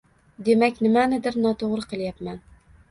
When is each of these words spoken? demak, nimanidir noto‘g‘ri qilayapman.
demak, 0.47 0.81
nimanidir 0.87 1.39
noto‘g‘ri 1.45 1.87
qilayapman. 1.95 2.45